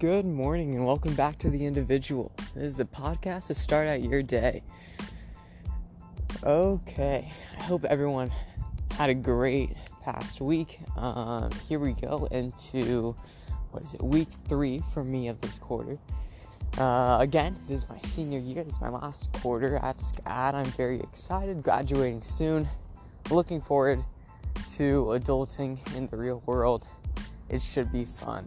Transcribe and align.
Good 0.00 0.24
morning 0.24 0.76
and 0.76 0.86
welcome 0.86 1.14
back 1.14 1.36
to 1.40 1.50
The 1.50 1.66
Individual. 1.66 2.32
This 2.54 2.68
is 2.68 2.76
the 2.76 2.86
podcast 2.86 3.48
to 3.48 3.54
start 3.54 3.86
out 3.86 4.02
your 4.02 4.22
day. 4.22 4.62
Okay, 6.42 7.30
I 7.58 7.62
hope 7.64 7.84
everyone 7.84 8.32
had 8.92 9.10
a 9.10 9.14
great 9.14 9.76
past 10.02 10.40
week. 10.40 10.80
Um, 10.96 11.50
here 11.68 11.78
we 11.78 11.92
go 11.92 12.26
into 12.30 13.14
what 13.72 13.82
is 13.82 13.92
it, 13.92 14.02
week 14.02 14.28
three 14.48 14.82
for 14.94 15.04
me 15.04 15.28
of 15.28 15.38
this 15.42 15.58
quarter. 15.58 15.98
Uh, 16.78 17.18
again, 17.20 17.58
this 17.68 17.82
is 17.82 17.88
my 17.90 17.98
senior 17.98 18.38
year, 18.38 18.64
this 18.64 18.76
is 18.76 18.80
my 18.80 18.88
last 18.88 19.30
quarter 19.34 19.76
at 19.82 19.98
SCAD. 19.98 20.54
I'm 20.54 20.64
very 20.64 21.00
excited, 21.00 21.62
graduating 21.62 22.22
soon, 22.22 22.66
looking 23.28 23.60
forward 23.60 24.02
to 24.76 25.08
adulting 25.08 25.76
in 25.94 26.06
the 26.06 26.16
real 26.16 26.42
world. 26.46 26.86
It 27.50 27.60
should 27.60 27.92
be 27.92 28.06
fun. 28.06 28.46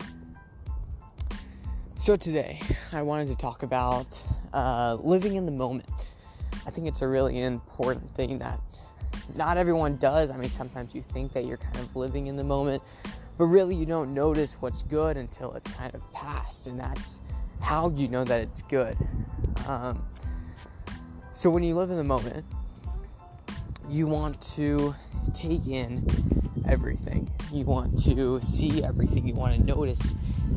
So, 2.03 2.17
today 2.17 2.59
I 2.91 3.02
wanted 3.02 3.30
to 3.30 3.35
talk 3.38 3.63
about 3.63 4.21
uh, 4.53 4.98
living 4.99 5.38
in 5.38 5.45
the 5.45 5.53
moment. 5.53 5.88
I 6.67 6.70
think 6.70 6.85
it's 6.85 7.02
a 7.02 7.07
really 7.07 7.41
important 7.41 8.13
thing 8.13 8.39
that 8.39 8.59
not 9.38 9.55
everyone 9.55 9.95
does. 9.95 10.30
I 10.30 10.35
mean, 10.35 10.49
sometimes 10.49 10.94
you 10.94 11.02
think 11.02 11.31
that 11.31 11.45
you're 11.45 11.55
kind 11.55 11.77
of 11.77 11.95
living 11.95 12.27
in 12.27 12.35
the 12.35 12.44
moment, 12.44 12.84
but 13.38 13.45
really 13.45 13.73
you 13.73 13.85
don't 13.85 14.13
notice 14.13 14.58
what's 14.59 14.81
good 14.81 15.16
until 15.16 15.53
it's 15.53 15.73
kind 15.75 15.95
of 15.95 16.02
past, 16.11 16.67
and 16.67 16.77
that's 16.77 17.21
how 17.61 17.89
you 17.91 18.09
know 18.09 18.25
that 18.25 18.41
it's 18.41 18.63
good. 18.63 18.97
Um, 19.66 20.05
so, 21.31 21.49
when 21.49 21.63
you 21.63 21.73
live 21.73 21.89
in 21.89 21.95
the 21.95 22.03
moment, 22.03 22.45
you 23.88 24.08
want 24.08 24.41
to 24.55 24.94
take 25.33 25.67
in 25.67 26.05
everything. 26.73 27.32
You 27.52 27.66
want 27.66 28.04
to 28.04 28.39
see 28.39 28.84
everything. 28.84 29.28
You 29.28 29.36
want 29.36 29.56
to 29.56 29.64
notice 29.64 30.11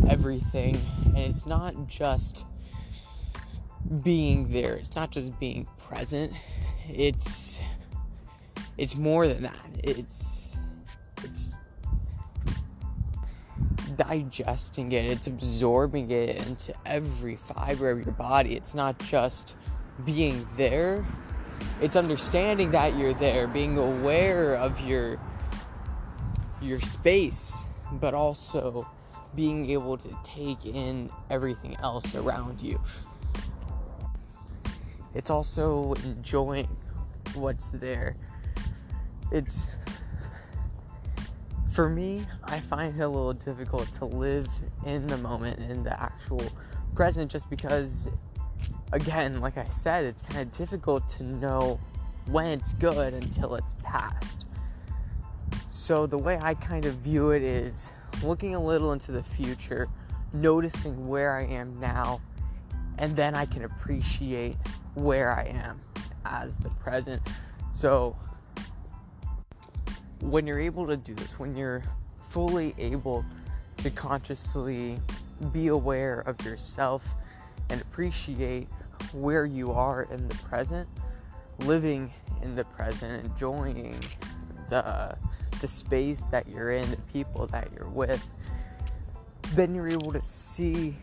everything. 0.09 0.81
And 1.05 1.19
it's 1.19 1.45
not 1.45 1.75
just 1.89 2.47
being 4.03 4.49
there. 4.49 4.77
It's 4.77 4.97
not 4.97 5.11
just 5.11 5.39
being 5.39 5.69
present. 5.79 6.33
It's 6.89 7.61
it's 8.79 8.97
more 8.97 9.29
than 9.29 9.43
that. 9.43 9.71
It's 9.85 10.49
it's 11.23 11.51
digesting 13.97 14.93
it. 14.93 15.11
It's 15.11 15.27
absorbing 15.27 16.11
it 16.11 16.47
into 16.47 16.75
every 16.87 17.37
fiber 17.37 17.91
of 17.91 18.05
your 18.05 18.15
body. 18.15 18.55
It's 18.57 18.75
not 18.75 18.99
just 19.01 19.55
being 20.07 20.49
there. 20.57 21.05
It's 21.83 21.97
understanding 21.97 22.71
that 22.71 22.97
you're 22.97 23.15
there, 23.15 23.47
being 23.47 23.77
aware 23.77 24.55
of 24.55 24.81
your 24.81 25.19
your 26.67 26.81
space, 26.81 27.65
but 27.93 28.15
also 28.15 28.89
being 29.35 29.71
able 29.71 29.97
to 29.97 30.09
take 30.23 30.67
in 30.67 31.11
everything 31.31 31.77
else 31.83 32.15
around 32.15 32.61
you. 32.61 32.81
It's 35.15 35.31
also 35.31 35.95
enjoying 36.05 36.69
what's 37.35 37.71
there. 37.71 38.17
It's 39.31 39.67
for 41.77 41.91
me, 41.91 42.27
I 42.45 42.61
find 42.61 42.99
it 42.99 43.03
a 43.03 43.09
little 43.09 43.35
difficult 43.35 43.93
to 43.95 44.07
live 44.07 44.49
in 44.87 45.07
the 45.07 45.19
moment, 45.19 45.59
in 45.59 45.83
the 45.83 46.01
actual 46.01 46.43
present, 46.95 47.31
just 47.31 47.51
because, 47.51 48.09
again, 48.93 49.43
like 49.43 49.59
I 49.59 49.65
said, 49.65 50.07
it's 50.07 50.23
kind 50.23 50.41
of 50.41 50.57
difficult 50.57 51.07
to 51.11 51.23
know 51.23 51.79
when 52.27 52.47
it's 52.47 52.73
good 52.73 53.13
until 53.13 53.57
it's 53.57 53.75
past. 53.83 54.47
So, 55.77 56.07
the 56.07 56.17
way 56.17 56.39
I 56.41 56.55
kind 56.55 56.87
of 56.87 56.95
view 56.95 57.31
it 57.31 57.43
is 57.43 57.91
looking 58.25 58.55
a 58.55 58.61
little 58.61 58.93
into 58.93 59.13
the 59.13 59.23
future, 59.23 59.89
noticing 60.33 61.07
where 61.07 61.37
I 61.37 61.45
am 61.45 61.79
now, 61.79 62.23
and 62.97 63.15
then 63.15 63.35
I 63.35 63.45
can 63.45 63.63
appreciate 63.63 64.57
where 64.95 65.31
I 65.31 65.45
am 65.45 65.79
as 66.25 66.57
the 66.57 66.71
present. 66.71 67.21
So, 67.75 68.17
when 70.21 70.47
you're 70.47 70.59
able 70.59 70.87
to 70.87 70.97
do 70.97 71.15
this, 71.15 71.39
when 71.39 71.55
you're 71.55 71.83
fully 72.31 72.75
able 72.79 73.23
to 73.77 73.91
consciously 73.91 74.99
be 75.53 75.69
aware 75.69 76.21
of 76.21 76.43
yourself 76.43 77.05
and 77.69 77.83
appreciate 77.83 78.67
where 79.13 79.45
you 79.45 79.73
are 79.73 80.05
in 80.05 80.27
the 80.27 80.37
present, 80.37 80.89
living 81.61 82.11
in 82.43 82.57
the 82.57 82.65
present, 82.65 83.27
enjoying 83.27 84.01
the 84.71 85.17
the 85.61 85.69
space 85.69 86.23
that 86.31 86.49
you're 86.49 86.73
in, 86.73 86.91
the 86.91 86.97
people 87.13 87.47
that 87.49 87.69
you're 87.77 87.89
with, 87.89 88.25
then 89.55 89.75
you're 89.75 89.89
able 89.89 90.13
to 90.13 90.21
see 90.21 90.97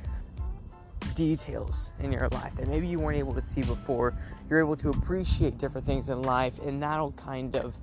details 1.15 1.89
in 1.99 2.11
your 2.11 2.27
life 2.29 2.55
that 2.55 2.67
maybe 2.67 2.87
you 2.87 2.99
weren't 2.99 3.17
able 3.17 3.33
to 3.33 3.41
see 3.41 3.61
before. 3.61 4.15
You're 4.49 4.59
able 4.59 4.75
to 4.77 4.89
appreciate 4.89 5.57
different 5.57 5.85
things 5.85 6.09
in 6.09 6.21
life, 6.21 6.59
and 6.59 6.81
that'll 6.81 7.11
kind 7.13 7.55
of 7.55 7.75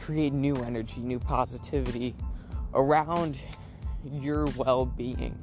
create 0.00 0.32
new 0.32 0.56
energy, 0.56 1.00
new 1.00 1.18
positivity 1.18 2.14
around 2.74 3.38
your 4.04 4.46
well 4.56 4.84
being. 4.84 5.38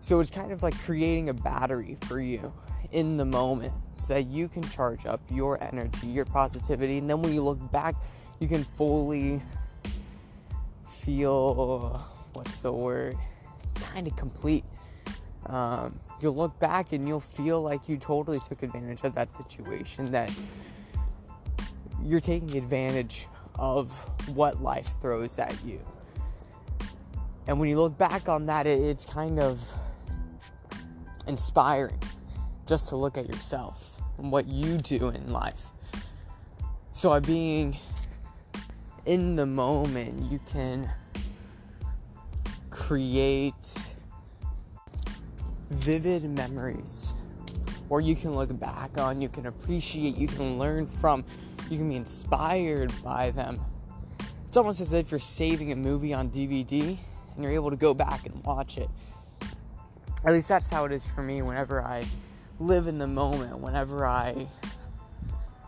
So 0.00 0.20
it's 0.20 0.30
kind 0.30 0.52
of 0.52 0.62
like 0.62 0.78
creating 0.84 1.28
a 1.28 1.34
battery 1.34 1.96
for 2.02 2.20
you 2.20 2.52
in 2.92 3.18
the 3.18 3.24
moment 3.24 3.74
so 3.92 4.14
that 4.14 4.26
you 4.26 4.48
can 4.48 4.62
charge 4.62 5.04
up 5.04 5.20
your 5.30 5.62
energy, 5.62 6.06
your 6.06 6.24
positivity, 6.24 6.98
and 6.98 7.10
then 7.10 7.20
when 7.20 7.34
you 7.34 7.42
look 7.42 7.58
back, 7.70 7.94
you 8.40 8.48
can 8.48 8.64
fully 8.64 9.42
feel 11.08 12.04
what's 12.34 12.60
the 12.60 12.70
word? 12.70 13.16
It's 13.70 13.78
kind 13.78 14.06
of 14.06 14.14
complete. 14.14 14.62
Um, 15.46 15.98
you'll 16.20 16.34
look 16.34 16.58
back 16.60 16.92
and 16.92 17.08
you'll 17.08 17.18
feel 17.18 17.62
like 17.62 17.88
you 17.88 17.96
totally 17.96 18.38
took 18.40 18.62
advantage 18.62 19.04
of 19.04 19.14
that 19.14 19.32
situation, 19.32 20.12
that 20.12 20.30
you're 22.04 22.20
taking 22.20 22.58
advantage 22.58 23.26
of 23.58 23.90
what 24.36 24.62
life 24.62 24.96
throws 25.00 25.38
at 25.38 25.56
you. 25.64 25.80
And 27.46 27.58
when 27.58 27.70
you 27.70 27.80
look 27.80 27.96
back 27.96 28.28
on 28.28 28.44
that, 28.44 28.66
it, 28.66 28.78
it's 28.78 29.06
kind 29.06 29.40
of 29.40 29.66
inspiring 31.26 32.02
just 32.66 32.86
to 32.88 32.96
look 32.96 33.16
at 33.16 33.26
yourself 33.28 34.02
and 34.18 34.30
what 34.30 34.46
you 34.46 34.76
do 34.76 35.08
in 35.08 35.32
life. 35.32 35.70
So, 36.92 37.08
by 37.08 37.20
being 37.20 37.78
in 39.08 39.36
the 39.36 39.46
moment, 39.46 40.30
you 40.30 40.38
can 40.40 40.86
create 42.68 43.74
vivid 45.70 46.24
memories 46.24 47.14
or 47.88 48.02
you 48.02 48.14
can 48.14 48.34
look 48.34 48.56
back 48.60 48.98
on, 48.98 49.22
you 49.22 49.30
can 49.30 49.46
appreciate, 49.46 50.14
you 50.14 50.28
can 50.28 50.58
learn 50.58 50.86
from, 50.86 51.24
you 51.70 51.78
can 51.78 51.88
be 51.88 51.96
inspired 51.96 52.92
by 53.02 53.30
them. 53.30 53.58
It's 54.46 54.58
almost 54.58 54.78
as 54.78 54.92
if 54.92 55.10
you're 55.10 55.20
saving 55.20 55.72
a 55.72 55.76
movie 55.76 56.12
on 56.12 56.28
DVD 56.28 56.98
and 57.34 57.42
you're 57.42 57.54
able 57.54 57.70
to 57.70 57.76
go 57.76 57.94
back 57.94 58.26
and 58.26 58.44
watch 58.44 58.76
it. 58.76 58.90
At 60.22 60.34
least 60.34 60.48
that's 60.48 60.68
how 60.68 60.84
it 60.84 60.92
is 60.92 61.02
for 61.14 61.22
me 61.22 61.40
whenever 61.40 61.82
I 61.82 62.04
live 62.60 62.86
in 62.86 62.98
the 62.98 63.06
moment, 63.06 63.58
whenever 63.58 64.04
I 64.04 64.48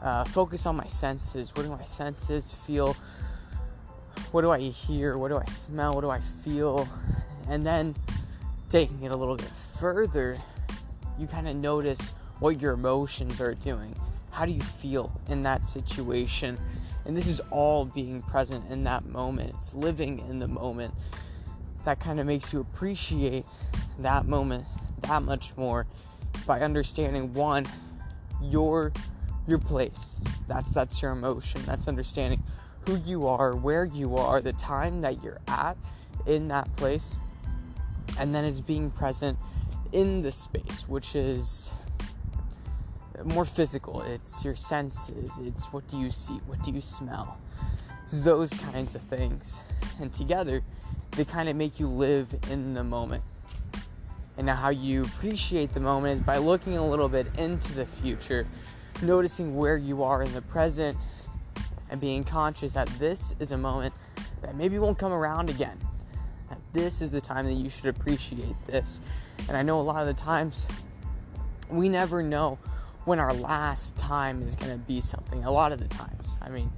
uh, 0.02 0.24
focus 0.24 0.66
on 0.66 0.76
my 0.76 0.86
senses. 0.86 1.54
What 1.56 1.62
do 1.62 1.70
my 1.70 1.84
senses 1.84 2.52
feel? 2.52 2.94
What 4.32 4.42
do 4.42 4.50
I 4.50 4.60
hear? 4.60 5.16
What 5.16 5.28
do 5.28 5.36
I 5.36 5.44
smell? 5.46 5.94
What 5.94 6.02
do 6.02 6.10
I 6.10 6.20
feel? 6.20 6.88
And 7.48 7.66
then 7.66 7.94
taking 8.68 9.02
it 9.02 9.12
a 9.12 9.16
little 9.16 9.36
bit 9.36 9.50
further, 9.78 10.36
you 11.18 11.26
kind 11.26 11.48
of 11.48 11.56
notice 11.56 12.12
what 12.38 12.60
your 12.60 12.72
emotions 12.72 13.40
are 13.40 13.54
doing. 13.54 13.94
How 14.30 14.46
do 14.46 14.52
you 14.52 14.60
feel 14.60 15.12
in 15.28 15.42
that 15.42 15.66
situation? 15.66 16.58
And 17.04 17.16
this 17.16 17.26
is 17.26 17.40
all 17.50 17.84
being 17.84 18.22
present 18.22 18.70
in 18.70 18.84
that 18.84 19.06
moment. 19.06 19.55
It's 19.58 19.75
living 19.75 20.20
in 20.28 20.38
the 20.38 20.49
moment. 20.49 20.94
That 21.84 21.99
kind 21.99 22.20
of 22.20 22.26
makes 22.26 22.52
you 22.52 22.60
appreciate 22.60 23.44
that 23.99 24.26
moment 24.26 24.64
that 25.00 25.22
much 25.22 25.56
more 25.56 25.87
by 26.46 26.60
understanding 26.60 27.32
one, 27.32 27.66
your 28.43 28.93
your 29.46 29.58
place. 29.58 30.16
That's 30.46 30.72
that's 30.72 31.02
your 31.02 31.12
emotion. 31.12 31.62
That's 31.66 31.88
understanding 31.88 32.43
who 32.87 32.97
you 32.97 33.27
are, 33.27 33.55
where 33.55 33.85
you 33.85 34.17
are, 34.17 34.41
the 34.41 34.53
time 34.53 35.00
that 35.03 35.23
you're 35.23 35.41
at 35.49 35.77
in 36.27 36.49
that 36.49 36.75
place, 36.77 37.19
and 38.19 38.35
then 38.35 38.44
it's 38.44 38.61
being 38.61 38.91
present 38.91 39.38
in 39.93 40.23
the 40.23 40.32
space, 40.32 40.88
which 40.88 41.15
is 41.15 41.73
more 43.25 43.44
physical. 43.44 44.03
It's 44.03 44.44
your 44.44 44.55
senses, 44.55 45.38
it's 45.43 45.73
what 45.73 45.87
do 45.88 45.99
you 45.99 46.11
see, 46.11 46.41
what 46.47 46.62
do 46.62 46.71
you 46.71 46.81
smell, 46.81 47.38
those 48.12 48.50
kinds 48.50 48.94
of 48.94 49.03
things. 49.03 49.61
And 50.00 50.12
together, 50.12 50.62
they 51.12 51.25
kind 51.25 51.49
of 51.49 51.56
make 51.56 51.81
you 51.81 51.87
live 51.87 52.35
in 52.50 52.75
the 52.75 52.85
moment. 52.85 53.23
And 54.37 54.47
now, 54.47 54.55
how 54.55 54.71
you 54.71 55.03
appreciate 55.03 55.75
the 55.75 55.81
moment 55.81 56.15
is 56.15 56.21
by 56.21 56.38
looking 56.38 56.77
a 56.77 56.87
little 56.87 57.09
bit 57.09 57.27
into 57.37 57.75
the 57.75 57.85
future, 57.85 58.47
noticing 59.03 59.55
where 59.55 59.77
you 59.77 60.03
are 60.03 60.23
in 60.23 60.32
the 60.32 60.41
present, 60.41 60.97
and 61.90 62.00
being 62.00 62.25
conscious 62.25 62.72
that 62.72 62.88
this 62.98 63.34
is 63.38 63.50
a 63.50 63.58
moment 63.58 63.92
that 64.42 64.54
maybe 64.54 64.78
won't 64.78 64.98
come 64.98 65.12
around 65.12 65.50
again. 65.50 65.78
That 66.48 66.58
this 66.72 67.02
is 67.02 67.10
the 67.10 67.20
time 67.20 67.44
that 67.46 67.52
you 67.52 67.69
should 67.69 67.87
appreciate 67.87 68.54
this. 68.66 69.00
And 69.48 69.56
I 69.56 69.62
know 69.62 69.81
a 69.81 69.82
lot 69.82 70.00
of 70.00 70.06
the 70.06 70.14
times 70.20 70.66
we 71.69 71.88
never 71.88 72.22
know 72.22 72.58
when 73.04 73.19
our 73.19 73.34
last 73.34 73.96
time 73.96 74.42
is 74.42 74.56
going 74.56 74.72
to 74.72 74.78
be 74.78 75.00
something. 75.00 75.44
A 75.44 75.50
lot 75.50 75.72
of 75.72 75.81
the 75.81 75.88
times. 75.88 76.37
I 76.40 76.48
mean, 76.48 76.70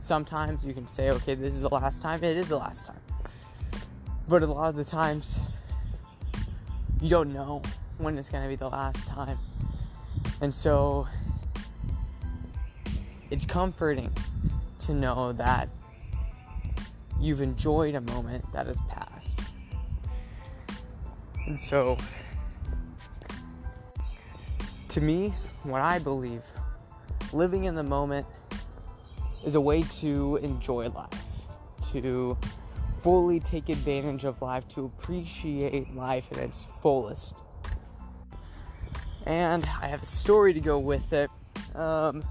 sometimes 0.00 0.64
you 0.66 0.74
can 0.74 0.86
say, 0.86 1.10
okay, 1.10 1.34
this 1.34 1.54
is 1.54 1.62
the 1.62 1.68
last 1.68 2.02
time. 2.02 2.22
It 2.24 2.36
is 2.36 2.48
the 2.48 2.58
last 2.58 2.86
time. 2.86 3.00
But 4.28 4.42
a 4.42 4.46
lot 4.46 4.68
of 4.68 4.76
the 4.76 4.84
times, 4.84 5.40
you 7.00 7.08
don't 7.08 7.32
know 7.32 7.62
when 7.98 8.16
it's 8.16 8.30
going 8.30 8.42
to 8.42 8.48
be 8.48 8.56
the 8.56 8.68
last 8.68 9.06
time. 9.06 9.38
And 10.40 10.54
so, 10.54 11.06
it's 13.30 13.46
comforting 13.46 14.12
to 14.80 14.94
know 14.94 15.32
that 15.32 15.68
you've 17.20 17.40
enjoyed 17.40 17.94
a 17.94 18.00
moment 18.00 18.44
that 18.52 18.66
has 18.66 18.80
passed. 18.88 19.38
And 21.46 21.60
so, 21.60 21.96
to 24.88 25.00
me, 25.00 25.34
what 25.62 25.82
I 25.82 25.98
believe, 25.98 26.42
living 27.32 27.64
in 27.64 27.74
the 27.74 27.82
moment 27.82 28.26
is 29.44 29.54
a 29.54 29.60
way 29.60 29.82
to 29.82 30.36
enjoy 30.42 30.88
life, 30.88 31.08
to 31.92 32.36
fully 33.00 33.40
take 33.40 33.68
advantage 33.68 34.24
of 34.24 34.42
life, 34.42 34.66
to 34.68 34.84
appreciate 34.84 35.94
life 35.94 36.30
in 36.32 36.40
its 36.40 36.66
fullest. 36.80 37.34
And 39.26 39.64
I 39.80 39.86
have 39.86 40.02
a 40.02 40.06
story 40.06 40.52
to 40.52 40.60
go 40.60 40.78
with 40.78 41.12
it. 41.12 41.30
Um, 41.74 42.24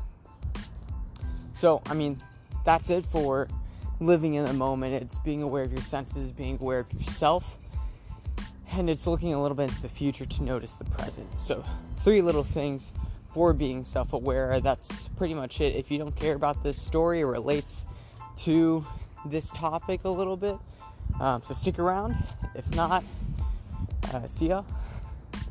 so, 1.59 1.81
I 1.87 1.93
mean, 1.93 2.17
that's 2.63 2.89
it 2.89 3.05
for 3.05 3.49
living 3.99 4.35
in 4.35 4.45
the 4.45 4.53
moment. 4.53 4.93
It's 4.93 5.19
being 5.19 5.43
aware 5.43 5.65
of 5.65 5.73
your 5.73 5.81
senses, 5.81 6.31
being 6.31 6.57
aware 6.61 6.79
of 6.79 6.93
yourself, 6.93 7.57
and 8.71 8.89
it's 8.89 9.05
looking 9.05 9.33
a 9.33 9.41
little 9.41 9.57
bit 9.57 9.63
into 9.63 9.81
the 9.81 9.89
future 9.89 10.23
to 10.23 10.43
notice 10.43 10.77
the 10.77 10.85
present. 10.85 11.27
So, 11.37 11.65
three 11.97 12.21
little 12.21 12.45
things 12.45 12.93
for 13.33 13.51
being 13.51 13.83
self 13.83 14.13
aware. 14.13 14.61
That's 14.61 15.09
pretty 15.09 15.33
much 15.33 15.59
it. 15.59 15.75
If 15.75 15.91
you 15.91 15.97
don't 15.97 16.15
care 16.15 16.33
about 16.33 16.63
this 16.63 16.81
story, 16.81 17.19
it 17.19 17.25
relates 17.25 17.83
to 18.43 18.81
this 19.25 19.51
topic 19.51 20.05
a 20.05 20.09
little 20.09 20.37
bit. 20.37 20.55
Um, 21.19 21.41
so, 21.41 21.53
stick 21.53 21.77
around. 21.77 22.15
If 22.55 22.73
not, 22.73 23.03
uh, 24.13 24.25
see 24.27 24.47
ya. 24.47 24.63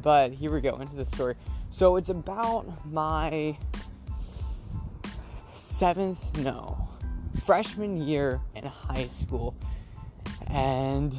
But 0.00 0.32
here 0.32 0.50
we 0.54 0.62
go 0.62 0.78
into 0.78 0.96
the 0.96 1.04
story. 1.04 1.34
So, 1.68 1.96
it's 1.96 2.08
about 2.08 2.86
my 2.90 3.58
seventh, 5.58 6.36
no, 6.38 6.88
freshman 7.44 8.00
year 8.00 8.40
in 8.54 8.64
high 8.64 9.08
school. 9.08 9.54
And 10.46 11.16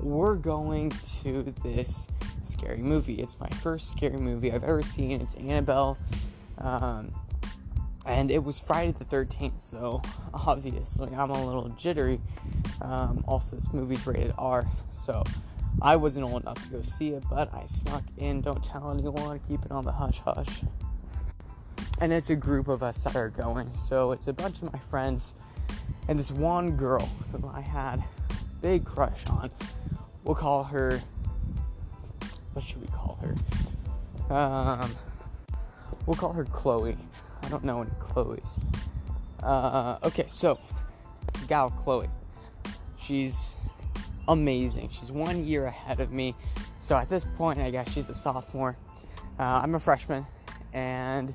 we're 0.00 0.34
going 0.34 0.90
to 1.22 1.54
this 1.62 2.06
scary 2.42 2.78
movie. 2.78 3.14
It's 3.14 3.38
my 3.38 3.48
first 3.48 3.92
scary 3.92 4.18
movie 4.18 4.52
I've 4.52 4.64
ever 4.64 4.82
seen. 4.82 5.20
It's 5.20 5.34
Annabelle. 5.36 5.96
Um, 6.58 7.12
and 8.04 8.30
it 8.30 8.42
was 8.42 8.58
Friday 8.58 8.92
the 8.98 9.04
13th, 9.04 9.62
so 9.62 10.02
obviously 10.34 11.14
I'm 11.14 11.30
a 11.30 11.44
little 11.44 11.68
jittery. 11.70 12.20
Um, 12.80 13.24
also, 13.28 13.54
this 13.56 13.72
movie's 13.72 14.04
rated 14.06 14.34
R, 14.38 14.66
so 14.92 15.22
I 15.80 15.96
wasn't 15.96 16.26
old 16.26 16.42
enough 16.42 16.62
to 16.64 16.68
go 16.68 16.82
see 16.82 17.10
it, 17.10 17.22
but 17.30 17.54
I 17.54 17.66
snuck 17.66 18.02
in. 18.18 18.40
Don't 18.40 18.62
tell 18.62 18.90
anyone, 18.90 19.40
keep 19.48 19.64
it 19.64 19.70
on 19.70 19.84
the 19.84 19.92
hush 19.92 20.18
hush. 20.20 20.62
And 22.02 22.12
it's 22.12 22.30
a 22.30 22.34
group 22.34 22.66
of 22.66 22.82
us 22.82 23.02
that 23.02 23.14
are 23.14 23.28
going, 23.28 23.72
so 23.76 24.10
it's 24.10 24.26
a 24.26 24.32
bunch 24.32 24.60
of 24.60 24.72
my 24.72 24.78
friends 24.80 25.34
and 26.08 26.18
this 26.18 26.32
one 26.32 26.72
girl 26.72 27.08
who 27.30 27.48
I 27.48 27.60
had 27.60 28.02
big 28.60 28.84
crush 28.84 29.24
on. 29.28 29.52
We'll 30.24 30.34
call 30.34 30.64
her 30.64 31.00
what 32.54 32.64
should 32.64 32.80
we 32.80 32.88
call 32.88 33.20
her? 33.22 34.34
Um, 34.34 34.90
we'll 36.04 36.16
call 36.16 36.32
her 36.32 36.44
Chloe. 36.44 36.96
I 37.44 37.48
don't 37.48 37.62
know 37.62 37.82
any 37.82 37.90
Chloe's. 38.00 38.58
Uh, 39.40 39.98
okay, 40.02 40.24
so 40.26 40.58
this 41.32 41.44
gal 41.44 41.70
Chloe, 41.70 42.08
she's 42.98 43.54
amazing. 44.26 44.88
She's 44.90 45.12
one 45.12 45.44
year 45.44 45.66
ahead 45.66 46.00
of 46.00 46.10
me. 46.10 46.34
So 46.80 46.96
at 46.96 47.08
this 47.08 47.22
point, 47.22 47.60
I 47.60 47.70
guess 47.70 47.92
she's 47.92 48.08
a 48.08 48.14
sophomore. 48.14 48.76
Uh, 49.38 49.60
I'm 49.62 49.76
a 49.76 49.80
freshman, 49.80 50.26
and 50.72 51.32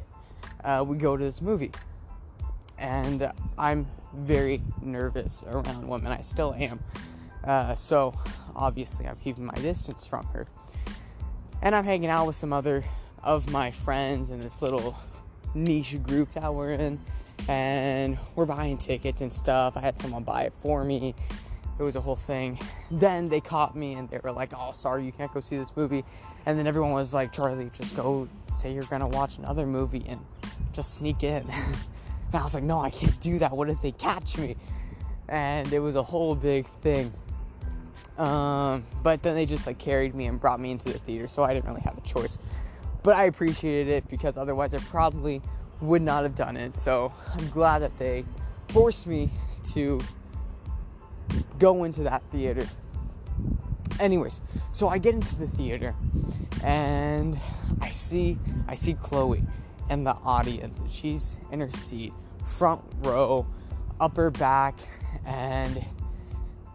uh, 0.63 0.83
we 0.87 0.97
go 0.97 1.17
to 1.17 1.23
this 1.23 1.41
movie. 1.41 1.71
And 2.77 3.31
I'm 3.57 3.87
very 4.13 4.61
nervous 4.81 5.43
around 5.47 5.87
women. 5.87 6.11
I 6.11 6.21
still 6.21 6.53
am. 6.53 6.79
Uh, 7.43 7.75
so 7.75 8.13
obviously, 8.55 9.07
I'm 9.07 9.15
keeping 9.17 9.45
my 9.45 9.55
distance 9.55 10.05
from 10.05 10.25
her 10.27 10.47
and 11.61 11.75
I'm 11.75 11.83
hanging 11.83 12.09
out 12.09 12.27
with 12.27 12.35
some 12.35 12.53
other 12.53 12.83
of 13.23 13.51
my 13.51 13.71
friends 13.71 14.29
in 14.29 14.39
this 14.39 14.61
little 14.61 14.95
niche 15.53 16.01
group 16.03 16.31
that 16.33 16.53
we're 16.53 16.73
in, 16.73 16.99
and 17.47 18.17
we're 18.35 18.45
buying 18.45 18.77
tickets 18.77 19.21
and 19.21 19.31
stuff. 19.31 19.75
I 19.75 19.81
had 19.81 19.97
someone 19.97 20.23
buy 20.23 20.43
it 20.43 20.53
for 20.61 20.83
me. 20.83 21.15
It 21.79 21.83
was 21.83 21.95
a 21.95 22.01
whole 22.01 22.15
thing. 22.15 22.59
Then 22.89 23.29
they 23.29 23.39
caught 23.39 23.75
me 23.75 23.93
and 23.93 24.09
they 24.09 24.19
were 24.23 24.31
like, 24.31 24.51
"Oh, 24.55 24.71
sorry, 24.71 25.05
you 25.05 25.11
can't 25.11 25.31
go 25.33 25.39
see 25.39 25.57
this 25.57 25.75
movie." 25.75 26.03
And 26.45 26.57
then 26.57 26.65
everyone 26.65 26.91
was 26.91 27.13
like, 27.13 27.31
"Charlie, 27.31 27.69
just 27.73 27.95
go 27.95 28.27
say 28.51 28.73
you're 28.73 28.83
gonna 28.85 29.07
watch 29.07 29.37
another 29.37 29.65
movie 29.65 30.05
and 30.07 30.19
just 30.73 30.95
sneak 30.95 31.23
in." 31.23 31.43
and 31.49 32.35
I 32.35 32.43
was 32.43 32.53
like, 32.53 32.63
"No, 32.63 32.79
I 32.79 32.89
can't 32.89 33.19
do 33.19 33.39
that. 33.39 33.55
What 33.55 33.69
if 33.69 33.81
they 33.81 33.91
catch 33.91 34.37
me?" 34.37 34.55
And 35.29 35.71
it 35.73 35.79
was 35.79 35.95
a 35.95 36.03
whole 36.03 36.35
big 36.35 36.67
thing. 36.81 37.13
Um, 38.17 38.83
but 39.03 39.21
then 39.21 39.35
they 39.35 39.45
just 39.45 39.67
like 39.67 39.77
carried 39.77 40.15
me 40.15 40.25
and 40.25 40.39
brought 40.39 40.59
me 40.59 40.71
into 40.71 40.91
the 40.91 40.99
theater, 40.99 41.27
so 41.27 41.43
I 41.43 41.53
didn't 41.53 41.69
really 41.69 41.81
have 41.81 41.97
a 41.97 42.01
choice. 42.01 42.39
But 43.03 43.15
I 43.15 43.25
appreciated 43.25 43.91
it 43.93 44.07
because 44.09 44.37
otherwise 44.37 44.73
I 44.73 44.79
probably 44.79 45.41
would 45.81 46.01
not 46.01 46.23
have 46.23 46.35
done 46.35 46.57
it. 46.57 46.75
So 46.75 47.13
I'm 47.33 47.49
glad 47.49 47.79
that 47.79 47.97
they 47.99 48.25
forced 48.69 49.07
me 49.07 49.29
to 49.73 49.99
go 51.59 51.83
into 51.83 52.03
that 52.03 52.23
theater. 52.31 52.67
Anyways, 53.99 54.41
so 54.71 54.87
I 54.87 54.97
get 54.97 55.13
into 55.13 55.35
the 55.35 55.47
theater 55.47 55.95
and 56.63 57.39
I 57.81 57.89
see 57.91 58.37
I 58.67 58.75
see 58.75 58.93
Chloe 58.95 59.43
in 59.89 60.03
the 60.03 60.15
audience. 60.23 60.81
She's 60.91 61.37
in 61.51 61.59
her 61.59 61.71
seat, 61.71 62.13
front 62.45 62.81
row, 62.99 63.45
upper 63.99 64.29
back, 64.29 64.77
and 65.25 65.83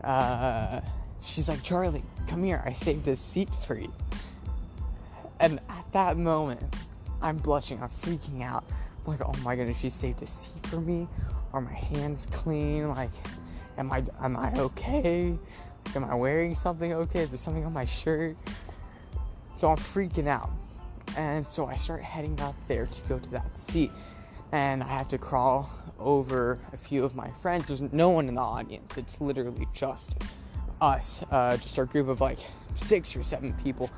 uh 0.05 0.81
she's 1.23 1.49
like, 1.49 1.63
Charlie, 1.63 2.03
come 2.27 2.43
here. 2.43 2.63
I 2.65 2.73
saved 2.73 3.07
a 3.09 3.17
seat 3.17 3.49
for 3.67 3.77
you. 3.77 3.93
And 5.41 5.59
at 5.69 5.85
that 5.93 6.17
moment, 6.17 6.63
I'm 7.21 7.37
blushing. 7.37 7.83
I'm 7.83 7.89
freaking 7.89 8.43
out. 8.43 8.65
I'm 8.71 9.13
like, 9.13 9.21
oh 9.23 9.35
my 9.43 9.57
goodness, 9.57 9.79
she 9.79 9.91
saved 9.91 10.23
a 10.23 10.27
seat 10.27 10.67
for 10.67 10.81
me. 10.81 11.09
Are 11.53 11.61
my 11.61 11.73
hands 11.73 12.27
clean? 12.31 12.89
Like, 12.89 13.11
am 13.77 13.93
I 13.93 14.05
am 14.21 14.37
I 14.37 14.53
okay? 14.55 15.39
am 15.95 16.05
I 16.05 16.15
wearing 16.15 16.55
something 16.55 16.93
okay? 16.93 17.21
Is 17.21 17.31
there 17.31 17.39
something 17.39 17.65
on 17.65 17.73
my 17.73 17.85
shirt? 17.85 18.37
So 19.57 19.69
I'm 19.71 19.77
freaking 19.77 20.29
out. 20.29 20.51
And 21.17 21.45
so 21.45 21.67
I 21.67 21.77
start 21.77 22.03
heading 22.03 22.41
up 22.41 22.55
there 22.69 22.87
to 22.87 23.03
go 23.09 23.19
to 23.19 23.31
that 23.31 23.59
seat. 23.59 23.91
And 24.53 24.83
I 24.83 24.89
have 24.89 25.09
to 25.09 25.19
crawl 25.19 25.71
over 25.99 26.59
a 26.73 26.77
few 26.77 27.05
of 27.05 27.15
my 27.15 27.31
friends. 27.41 27.69
There's 27.69 27.81
no 27.81 28.11
one 28.11 28.29
in 28.29 28.35
the 28.35 28.41
audience. 28.41 28.97
It's 28.97 29.21
literally 29.21 29.67
just 29.73 30.15
us, 30.81 31.25
uh, 31.31 31.57
just 31.57 31.79
our 31.79 31.87
group 31.87 32.09
of 32.09 32.21
like 32.21 32.39
six 32.77 33.17
or 33.17 33.23
seven 33.23 33.53
people. 33.55 33.91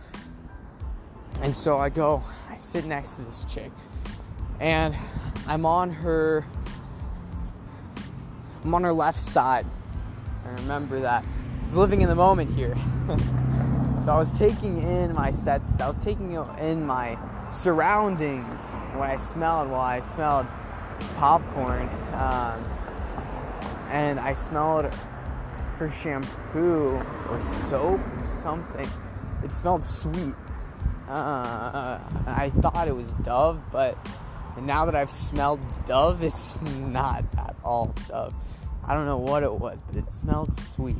And 1.43 1.57
so 1.57 1.79
I 1.79 1.89
go, 1.89 2.23
I 2.49 2.57
sit 2.57 2.85
next 2.85 3.13
to 3.13 3.23
this 3.23 3.45
chick, 3.49 3.73
and 4.61 4.95
I'm 5.49 5.67
on 5.67 5.91
her, 5.91 6.47
I'm 8.63 8.75
on 8.75 8.85
her 8.85 8.93
left 8.93 9.21
side. 9.21 9.67
I 10.45 10.51
remember 10.51 11.01
that. 11.01 11.25
I 11.25 11.65
was 11.65 11.77
living 11.77 12.03
in 12.03 12.09
the 12.09 12.15
moment 12.15 12.51
here. 12.51 12.77
so 14.05 14.13
I 14.13 14.19
was 14.19 14.33
taking 14.33 14.83
in 14.83 15.15
my 15.15 15.31
sets, 15.31 15.81
I 15.81 15.89
was 15.89 16.03
taking 16.05 16.33
in 16.59 16.85
my 16.85 17.19
surroundings 17.51 18.61
when 18.95 19.09
I 19.09 19.17
smelled, 19.17 19.71
well, 19.71 19.81
I 19.81 20.01
smelled 20.01 20.47
popcorn. 21.17 21.89
Um, 22.13 22.63
and 23.89 24.21
I 24.21 24.35
smelled 24.35 24.93
her 25.79 25.91
shampoo 26.03 27.01
or 27.31 27.43
soap 27.43 28.01
or 28.01 28.27
something. 28.27 28.89
It 29.43 29.53
smelled 29.53 29.85
sweet. 29.85 30.35
Uh, 31.09 31.99
I 32.27 32.51
thought 32.61 32.89
it 32.89 32.97
was 32.97 33.15
Dove, 33.15 33.61
but 33.71 33.97
now 34.61 34.85
that 34.85 34.95
I've 34.95 35.11
smelled 35.11 35.61
Dove, 35.87 36.23
it's 36.23 36.61
not 36.79 37.25
at 37.39 37.57
all 37.65 37.95
Dove. 38.09 38.35
I 38.87 38.95
don't 38.95 39.07
know 39.07 39.19
what 39.19 39.43
it 39.43 39.53
was, 39.53 39.81
but 39.87 39.97
it 39.97 40.13
smelled 40.13 40.53
sweet. 40.53 40.97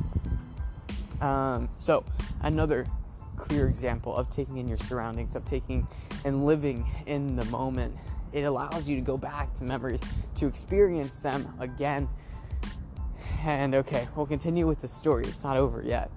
Um, 1.21 1.69
so, 1.79 2.03
another 2.41 2.85
clear 3.35 3.67
example 3.67 4.15
of 4.15 4.29
taking 4.29 4.57
in 4.57 4.67
your 4.67 4.77
surroundings, 4.77 5.35
of 5.35 5.45
taking 5.45 5.87
and 6.23 6.45
living 6.45 6.89
in 7.05 7.35
the 7.35 7.45
moment. 7.45 7.95
It 8.31 8.41
allows 8.41 8.87
you 8.87 8.95
to 8.95 9.01
go 9.01 9.17
back 9.17 9.53
to 9.55 9.63
memories, 9.63 10.01
to 10.35 10.47
experience 10.47 11.21
them 11.21 11.53
again 11.59 12.09
and 13.45 13.75
okay, 13.75 14.07
we'll 14.15 14.25
continue 14.25 14.65
with 14.65 14.81
the 14.81 14.87
story. 14.87 15.25
It's 15.25 15.43
not 15.43 15.57
over 15.57 15.83
yet. 15.83 16.09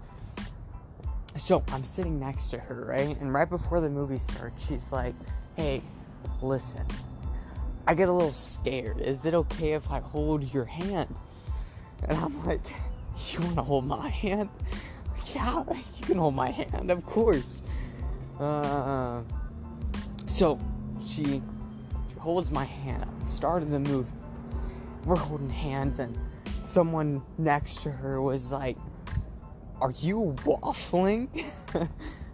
So 1.36 1.62
I'm 1.68 1.84
sitting 1.84 2.18
next 2.18 2.48
to 2.48 2.58
her, 2.58 2.86
right? 2.88 3.20
And 3.20 3.32
right 3.32 3.48
before 3.48 3.80
the 3.80 3.90
movie 3.90 4.18
starts, 4.18 4.66
she's 4.66 4.90
like, 4.92 5.14
hey, 5.56 5.82
listen, 6.40 6.84
I 7.86 7.94
get 7.94 8.08
a 8.08 8.12
little 8.12 8.32
scared. 8.32 9.00
Is 9.00 9.26
it 9.26 9.34
okay 9.34 9.72
if 9.72 9.90
I 9.90 10.00
hold 10.00 10.52
your 10.54 10.64
hand? 10.64 11.14
And 12.08 12.16
I'm 12.16 12.46
like, 12.46 12.62
you 13.32 13.40
want 13.40 13.56
to 13.56 13.62
hold 13.62 13.86
my 13.86 14.08
hand? 14.08 14.48
Yeah, 15.34 15.62
you 15.98 16.06
can 16.06 16.16
hold 16.16 16.34
my 16.34 16.50
hand, 16.50 16.90
of 16.90 17.04
course. 17.04 17.60
Uh, 18.40 19.20
so 20.24 20.58
she, 21.04 21.22
she 21.22 22.18
holds 22.18 22.50
my 22.50 22.64
hand 22.64 23.02
at 23.02 23.20
the 23.20 23.26
start 23.26 23.62
of 23.62 23.68
the 23.68 23.78
movie. 23.78 24.10
We're 25.04 25.16
holding 25.16 25.50
hands, 25.50 25.98
and 25.98 26.18
someone 26.62 27.20
next 27.36 27.82
to 27.82 27.90
her 27.90 28.22
was 28.22 28.52
like, 28.52 28.78
Are 29.82 29.92
you 29.98 30.34
waffling? 30.46 31.28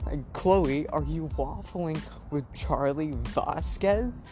like, 0.07 0.33
Chloe, 0.33 0.87
are 0.91 1.03
you 1.03 1.29
waffling 1.37 2.01
with 2.31 2.45
Charlie 2.55 3.15
Vasquez? 3.15 4.23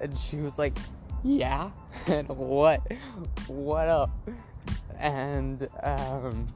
And 0.00 0.18
she 0.18 0.36
was 0.36 0.58
like, 0.58 0.78
Yeah. 1.22 1.70
And 2.06 2.28
what? 2.28 2.80
What 3.46 3.88
up? 3.88 4.10
And 4.98 5.68
um, 5.82 6.46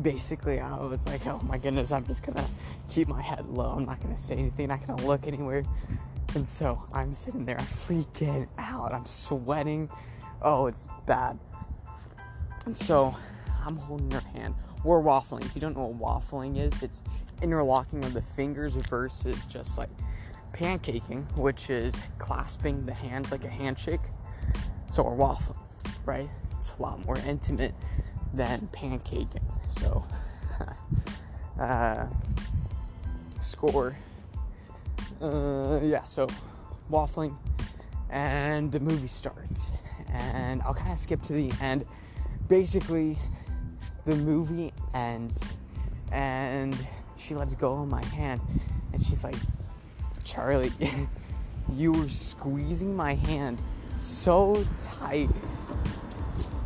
basically, 0.00 0.60
I 0.60 0.80
was 0.80 1.06
like, 1.06 1.26
Oh 1.26 1.40
my 1.42 1.58
goodness, 1.58 1.92
I'm 1.92 2.06
just 2.06 2.22
gonna 2.22 2.46
keep 2.88 3.08
my 3.08 3.22
head 3.22 3.46
low. 3.48 3.70
I'm 3.70 3.84
not 3.84 4.00
gonna 4.00 4.18
say 4.18 4.36
anything, 4.36 4.68
not 4.68 4.86
gonna 4.86 5.06
look 5.06 5.26
anywhere. 5.26 5.64
And 6.34 6.48
so 6.48 6.82
I'm 6.92 7.12
sitting 7.14 7.44
there, 7.44 7.58
I'm 7.58 7.66
freaking 7.66 8.48
out. 8.56 8.92
I'm 8.92 9.04
sweating. 9.04 9.90
Oh, 10.40 10.66
it's 10.66 10.88
bad. 11.06 11.38
And 12.64 12.76
so 12.76 13.14
I'm 13.64 13.76
holding 13.76 14.10
her 14.12 14.22
hand. 14.34 14.54
We're 14.82 15.02
waffling. 15.02 15.44
If 15.44 15.54
you 15.54 15.60
don't 15.60 15.76
know 15.76 15.86
what 15.86 16.22
waffling 16.22 16.58
is, 16.58 16.82
it's 16.82 17.02
interlocking 17.42 18.04
of 18.04 18.14
the 18.14 18.22
fingers 18.22 18.74
versus 18.76 19.44
just 19.44 19.76
like 19.76 19.90
pancaking, 20.52 21.36
which 21.36 21.70
is 21.70 21.94
clasping 22.18 22.86
the 22.86 22.94
hands 22.94 23.30
like 23.30 23.44
a 23.44 23.50
handshake. 23.50 24.00
So 24.90 25.02
we're 25.02 25.16
waffling, 25.16 25.58
right? 26.04 26.28
It's 26.62 26.78
a 26.78 26.82
lot 26.82 27.04
more 27.04 27.18
intimate 27.26 27.74
than 28.32 28.68
pancaking. 28.72 29.42
So, 29.68 30.06
uh, 31.60 32.06
score. 33.40 33.96
Uh, 35.20 35.80
yeah, 35.82 36.04
so 36.04 36.28
waffling, 36.88 37.36
and 38.10 38.70
the 38.70 38.78
movie 38.78 39.08
starts. 39.08 39.72
And 40.08 40.62
I'll 40.62 40.72
kind 40.72 40.92
of 40.92 40.98
skip 40.98 41.20
to 41.22 41.32
the 41.32 41.50
end. 41.60 41.84
Basically, 42.46 43.18
the 44.06 44.14
movie 44.14 44.72
ends, 44.94 45.42
and 46.12 46.76
she 47.18 47.34
lets 47.34 47.56
go 47.56 47.72
of 47.72 47.88
my 47.88 48.04
hand, 48.04 48.40
and 48.92 49.02
she's 49.02 49.24
like, 49.24 49.34
Charlie, 50.22 50.70
you 51.74 51.90
were 51.90 52.08
squeezing 52.08 52.94
my 52.94 53.14
hand 53.14 53.58
so 54.02 54.64
tight, 54.78 55.30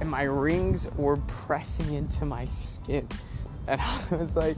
and 0.06 0.12
my 0.12 0.22
rings 0.22 0.86
were 0.96 1.16
pressing 1.16 1.92
into 1.92 2.25
my 2.25 2.44
skin. 2.44 3.08
And 3.66 3.80
I 4.10 4.14
was 4.14 4.36
like, 4.36 4.56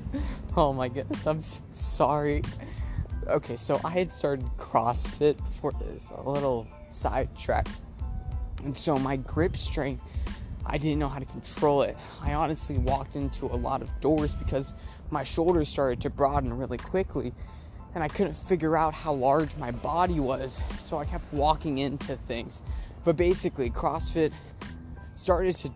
oh 0.58 0.74
my 0.74 0.88
goodness, 0.88 1.26
I'm 1.26 1.42
so 1.42 1.62
sorry. 1.72 2.42
Okay, 3.26 3.56
so 3.56 3.80
I 3.82 3.88
had 3.88 4.12
started 4.12 4.44
CrossFit 4.58 5.38
before 5.38 5.72
this, 5.72 6.10
a 6.14 6.28
little 6.28 6.68
sidetrack. 6.90 7.66
And 8.62 8.76
so 8.76 8.96
my 8.96 9.16
grip 9.16 9.56
strength, 9.56 10.02
I 10.66 10.76
didn't 10.76 10.98
know 10.98 11.08
how 11.08 11.18
to 11.18 11.24
control 11.24 11.80
it. 11.80 11.96
I 12.20 12.34
honestly 12.34 12.76
walked 12.76 13.16
into 13.16 13.46
a 13.46 13.56
lot 13.56 13.80
of 13.80 13.88
doors 14.00 14.34
because 14.34 14.74
my 15.10 15.22
shoulders 15.22 15.70
started 15.70 16.02
to 16.02 16.10
broaden 16.10 16.52
really 16.52 16.76
quickly 16.76 17.32
and 17.94 18.04
I 18.04 18.08
couldn't 18.08 18.34
figure 18.34 18.76
out 18.76 18.92
how 18.92 19.14
large 19.14 19.56
my 19.56 19.70
body 19.70 20.20
was. 20.20 20.60
So 20.82 20.98
I 20.98 21.06
kept 21.06 21.32
walking 21.32 21.78
into 21.78 22.16
things. 22.16 22.60
But 23.02 23.16
basically, 23.16 23.70
CrossFit 23.70 24.32
started 25.18 25.56
to 25.56 25.70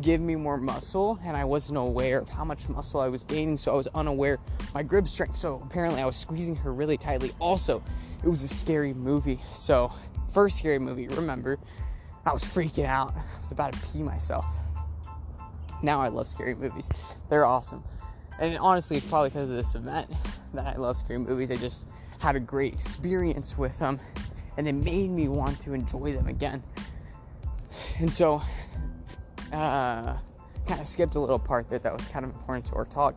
give 0.00 0.20
me 0.20 0.34
more 0.34 0.56
muscle 0.56 1.18
and 1.24 1.36
I 1.36 1.44
wasn't 1.44 1.78
aware 1.78 2.18
of 2.18 2.28
how 2.28 2.44
much 2.44 2.68
muscle 2.68 2.98
I 3.00 3.08
was 3.08 3.22
gaining, 3.22 3.58
so 3.58 3.72
I 3.72 3.76
was 3.76 3.86
unaware 3.94 4.38
my 4.74 4.82
grip 4.82 5.06
strength. 5.06 5.36
So 5.36 5.60
apparently 5.62 6.00
I 6.00 6.06
was 6.06 6.16
squeezing 6.16 6.56
her 6.56 6.72
really 6.72 6.96
tightly. 6.96 7.32
Also, 7.38 7.82
it 8.22 8.28
was 8.28 8.42
a 8.42 8.48
scary 8.48 8.94
movie. 8.94 9.38
So, 9.54 9.92
first 10.32 10.58
scary 10.58 10.78
movie, 10.78 11.06
remember, 11.08 11.58
I 12.24 12.32
was 12.32 12.42
freaking 12.42 12.86
out. 12.86 13.14
I 13.14 13.40
was 13.40 13.52
about 13.52 13.74
to 13.74 13.78
pee 13.92 14.02
myself. 14.02 14.46
Now 15.82 16.00
I 16.00 16.08
love 16.08 16.26
scary 16.26 16.54
movies. 16.54 16.88
They're 17.28 17.44
awesome. 17.44 17.84
And 18.40 18.56
honestly, 18.58 18.96
it's 18.96 19.06
probably 19.06 19.28
because 19.28 19.50
of 19.50 19.56
this 19.56 19.74
event 19.74 20.10
that 20.54 20.66
I 20.66 20.76
love 20.76 20.96
scary 20.96 21.18
movies. 21.18 21.50
I 21.50 21.56
just 21.56 21.84
had 22.18 22.34
a 22.34 22.40
great 22.40 22.72
experience 22.72 23.58
with 23.58 23.78
them 23.78 24.00
and 24.56 24.66
it 24.66 24.72
made 24.72 25.10
me 25.10 25.28
want 25.28 25.60
to 25.60 25.74
enjoy 25.74 26.12
them 26.12 26.28
again. 26.28 26.62
And 27.98 28.12
so 28.12 28.42
uh, 29.52 30.16
kind 30.66 30.80
of 30.80 30.86
skipped 30.86 31.14
a 31.14 31.20
little 31.20 31.38
part 31.38 31.68
there 31.68 31.78
that 31.78 31.92
was 31.92 32.06
kind 32.08 32.24
of 32.24 32.32
important 32.32 32.66
to 32.66 32.74
our 32.74 32.84
talk. 32.84 33.16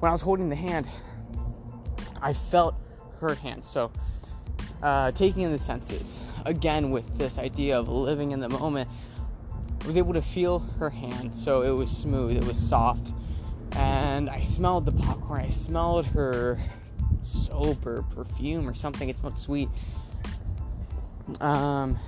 When 0.00 0.08
I 0.08 0.12
was 0.12 0.22
holding 0.22 0.48
the 0.48 0.56
hand, 0.56 0.88
I 2.20 2.32
felt 2.32 2.74
her 3.20 3.34
hand. 3.34 3.64
So, 3.64 3.92
uh, 4.82 5.12
taking 5.12 5.42
in 5.42 5.52
the 5.52 5.58
senses, 5.58 6.20
again, 6.44 6.90
with 6.90 7.18
this 7.18 7.38
idea 7.38 7.78
of 7.78 7.88
living 7.88 8.32
in 8.32 8.40
the 8.40 8.48
moment, 8.48 8.90
I 9.82 9.86
was 9.86 9.96
able 9.96 10.14
to 10.14 10.22
feel 10.22 10.60
her 10.78 10.90
hand. 10.90 11.34
So, 11.34 11.62
it 11.62 11.70
was 11.70 11.90
smooth, 11.90 12.36
it 12.36 12.44
was 12.44 12.58
soft, 12.58 13.12
and 13.76 14.28
I 14.28 14.40
smelled 14.40 14.86
the 14.86 14.92
popcorn. 14.92 15.42
I 15.42 15.48
smelled 15.48 16.06
her 16.06 16.58
soap 17.22 17.86
or 17.86 18.02
perfume 18.02 18.68
or 18.68 18.74
something. 18.74 19.08
It 19.08 19.16
smelled 19.16 19.38
sweet. 19.38 19.68
Um, 21.40 21.98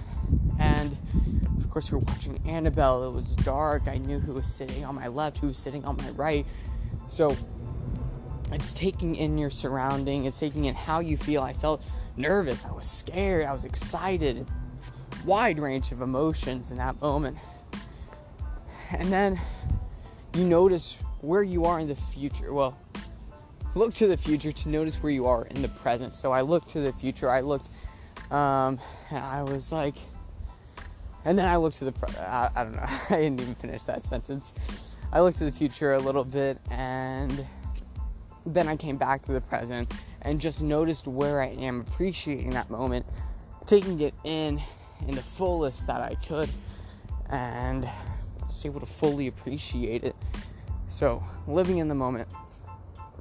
and 0.58 0.96
course, 1.74 1.90
we 1.90 1.98
were 1.98 2.04
watching 2.06 2.40
Annabelle. 2.46 3.02
It 3.02 3.12
was 3.12 3.34
dark. 3.36 3.88
I 3.88 3.98
knew 3.98 4.20
who 4.20 4.32
was 4.32 4.46
sitting 4.46 4.84
on 4.84 4.94
my 4.94 5.08
left, 5.08 5.38
who 5.38 5.48
was 5.48 5.58
sitting 5.58 5.84
on 5.84 5.96
my 5.96 6.08
right. 6.10 6.46
So 7.08 7.36
it's 8.52 8.72
taking 8.72 9.16
in 9.16 9.36
your 9.38 9.50
surrounding, 9.50 10.24
it's 10.24 10.38
taking 10.38 10.66
in 10.66 10.76
how 10.76 11.00
you 11.00 11.16
feel. 11.16 11.42
I 11.42 11.52
felt 11.52 11.82
nervous, 12.16 12.64
I 12.64 12.70
was 12.70 12.88
scared, 12.88 13.44
I 13.46 13.52
was 13.52 13.64
excited. 13.64 14.46
Wide 15.26 15.58
range 15.58 15.90
of 15.90 16.00
emotions 16.00 16.70
in 16.70 16.76
that 16.76 17.00
moment. 17.00 17.36
And 18.90 19.12
then 19.12 19.40
you 20.36 20.44
notice 20.44 20.98
where 21.22 21.42
you 21.42 21.64
are 21.64 21.80
in 21.80 21.88
the 21.88 21.96
future. 21.96 22.54
Well, 22.54 22.78
look 23.74 23.94
to 23.94 24.06
the 24.06 24.16
future 24.16 24.52
to 24.52 24.68
notice 24.68 25.02
where 25.02 25.10
you 25.10 25.26
are 25.26 25.46
in 25.46 25.60
the 25.60 25.68
present. 25.68 26.14
So 26.14 26.30
I 26.30 26.42
looked 26.42 26.68
to 26.70 26.80
the 26.80 26.92
future. 26.92 27.28
I 27.28 27.40
looked, 27.40 27.68
um, 28.30 28.78
and 29.10 29.18
I 29.18 29.42
was 29.42 29.72
like, 29.72 29.96
and 31.24 31.38
then 31.38 31.46
I 31.46 31.56
looked 31.56 31.78
to 31.78 31.86
the. 31.86 31.94
I, 32.20 32.50
I 32.54 32.64
don't 32.64 32.76
know. 32.76 32.82
I 33.10 33.16
didn't 33.16 33.40
even 33.40 33.54
finish 33.54 33.84
that 33.84 34.04
sentence. 34.04 34.52
I 35.12 35.20
looked 35.20 35.38
to 35.38 35.44
the 35.44 35.52
future 35.52 35.92
a 35.92 35.98
little 35.98 36.24
bit, 36.24 36.58
and 36.70 37.46
then 38.46 38.68
I 38.68 38.76
came 38.76 38.96
back 38.96 39.22
to 39.22 39.32
the 39.32 39.40
present 39.40 39.92
and 40.22 40.40
just 40.40 40.62
noticed 40.62 41.06
where 41.06 41.40
I 41.40 41.48
am, 41.48 41.80
appreciating 41.80 42.50
that 42.50 42.70
moment, 42.70 43.06
taking 43.66 44.00
it 44.00 44.14
in 44.24 44.60
in 45.06 45.14
the 45.14 45.22
fullest 45.22 45.86
that 45.86 46.00
I 46.00 46.14
could, 46.16 46.48
and 47.30 47.88
just 48.46 48.64
able 48.66 48.80
to 48.80 48.86
fully 48.86 49.26
appreciate 49.26 50.04
it. 50.04 50.16
So, 50.88 51.22
living 51.48 51.78
in 51.78 51.88
the 51.88 51.94
moment, 51.94 52.28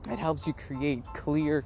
it 0.09 0.19
helps 0.19 0.45
you 0.45 0.53
create 0.53 1.03
clear, 1.05 1.63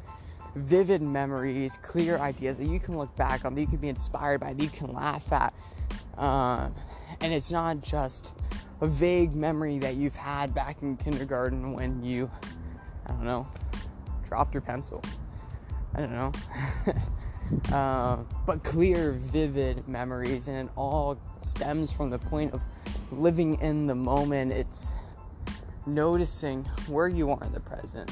vivid 0.56 1.02
memories, 1.02 1.78
clear 1.82 2.18
ideas 2.18 2.58
that 2.58 2.68
you 2.68 2.80
can 2.80 2.98
look 2.98 3.16
back 3.16 3.46
on, 3.46 3.56
that 3.56 3.62
you 3.62 3.68
can 3.68 3.78
be 3.78 3.90
inspired 3.90 4.40
by, 4.40 4.54
that 4.54 4.64
you 4.64 4.70
can 4.70 4.94
laugh 4.94 5.32
at. 5.32 5.54
Um, 6.18 6.74
and 7.22 7.34
it's 7.34 7.52
not 7.52 7.82
just 7.82 8.34
a 8.82 8.88
vague 8.88 9.36
memory 9.36 9.80
that 9.80 9.96
you've 9.96 10.16
had 10.16 10.54
back 10.54 10.82
in 10.82 10.98
kindergarten 10.98 11.74
when 11.74 12.04
you, 12.04 12.30
I 13.06 13.12
don't 13.12 13.24
know, 13.24 13.48
dropped 14.28 14.54
your 14.54 14.62
pencil. 14.62 15.04
I 15.96 16.02
don't 16.02 16.12
know. 16.12 16.32
uh, 17.76 18.18
but 18.46 18.64
clear, 18.64 19.14
vivid 19.14 19.88
memories, 19.88 20.48
and 20.48 20.68
it 20.70 20.74
all 20.76 21.18
stems 21.42 21.92
from 21.92 22.10
the 22.10 22.20
point 22.20 22.54
of 22.54 22.62
living 23.12 23.60
in 23.62 23.88
the 23.88 23.96
moment. 23.96 24.52
It's 24.52 24.94
noticing 25.86 26.66
where 26.88 27.08
you 27.08 27.32
are 27.32 27.44
in 27.44 27.54
the 27.54 27.60
present. 27.60 28.12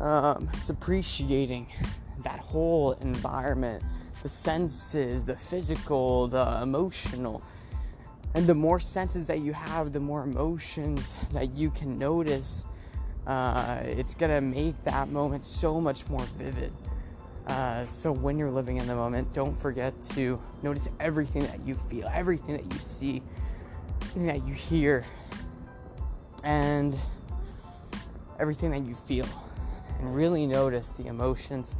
Um, 0.00 0.48
it's 0.54 0.70
appreciating 0.70 1.66
that 2.22 2.38
whole 2.38 2.92
environment, 2.92 3.82
the 4.22 4.28
senses, 4.28 5.24
the 5.24 5.36
physical, 5.36 6.28
the 6.28 6.60
emotional. 6.62 7.42
And 8.34 8.46
the 8.46 8.54
more 8.54 8.80
senses 8.80 9.26
that 9.26 9.40
you 9.40 9.52
have, 9.52 9.92
the 9.92 10.00
more 10.00 10.22
emotions 10.22 11.14
that 11.32 11.56
you 11.56 11.70
can 11.70 11.98
notice. 11.98 12.66
Uh, 13.26 13.80
it's 13.84 14.14
gonna 14.14 14.40
make 14.40 14.82
that 14.84 15.08
moment 15.08 15.44
so 15.44 15.80
much 15.80 16.08
more 16.08 16.24
vivid. 16.38 16.72
Uh, 17.46 17.84
so 17.84 18.12
when 18.12 18.38
you're 18.38 18.50
living 18.50 18.78
in 18.78 18.86
the 18.86 18.94
moment, 18.94 19.32
don't 19.34 19.58
forget 19.60 20.00
to 20.02 20.40
notice 20.62 20.88
everything 21.00 21.42
that 21.46 21.60
you 21.66 21.74
feel, 21.74 22.08
everything 22.12 22.56
that 22.56 22.72
you 22.72 22.78
see, 22.78 23.22
everything 24.00 24.26
that 24.26 24.46
you 24.46 24.54
hear, 24.54 25.04
and 26.44 26.96
everything 28.38 28.70
that 28.70 28.82
you 28.82 28.94
feel 28.94 29.26
and 30.02 30.14
really 30.14 30.46
notice 30.46 30.90
the 30.90 31.06
emotions. 31.06 31.76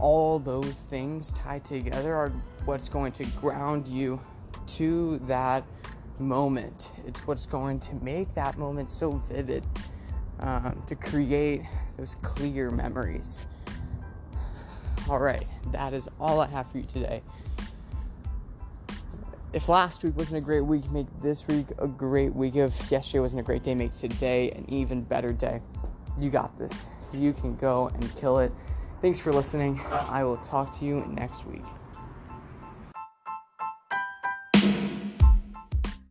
All 0.00 0.38
those 0.38 0.80
things 0.80 1.32
tied 1.32 1.64
together 1.64 2.14
are 2.14 2.30
what's 2.64 2.88
going 2.88 3.12
to 3.12 3.24
ground 3.40 3.86
you 3.86 4.18
to 4.78 5.18
that 5.20 5.64
moment. 6.18 6.92
It's 7.06 7.26
what's 7.26 7.46
going 7.46 7.80
to 7.80 7.94
make 7.96 8.34
that 8.34 8.58
moment 8.58 8.90
so 8.90 9.10
vivid 9.10 9.64
um, 10.40 10.82
to 10.86 10.94
create 10.94 11.62
those 11.96 12.14
clear 12.22 12.70
memories. 12.70 13.42
All 15.08 15.18
right, 15.18 15.46
that 15.72 15.92
is 15.92 16.08
all 16.18 16.40
I 16.40 16.46
have 16.46 16.70
for 16.70 16.78
you 16.78 16.84
today. 16.84 17.22
If 19.52 19.68
last 19.68 20.04
week 20.04 20.16
wasn't 20.16 20.38
a 20.38 20.40
great 20.40 20.60
week, 20.60 20.88
make 20.92 21.08
this 21.20 21.46
week 21.48 21.66
a 21.78 21.88
great 21.88 22.32
week. 22.34 22.54
If 22.54 22.90
yesterday 22.90 23.18
wasn't 23.18 23.40
a 23.40 23.42
great 23.42 23.64
day, 23.64 23.74
make 23.74 23.92
today 23.92 24.50
an 24.52 24.64
even 24.68 25.02
better 25.02 25.32
day. 25.32 25.60
You 26.20 26.30
got 26.30 26.56
this. 26.56 26.88
You 27.12 27.32
can 27.32 27.56
go 27.56 27.88
and 27.88 28.16
kill 28.16 28.38
it. 28.38 28.52
Thanks 29.00 29.18
for 29.18 29.32
listening. 29.32 29.80
I 29.90 30.24
will 30.24 30.36
talk 30.38 30.78
to 30.78 30.84
you 30.84 31.02
next 31.14 31.46
week. 31.46 31.64